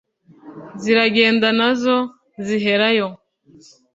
[0.81, 1.95] ziragenda nazo
[2.45, 3.09] ziherayo.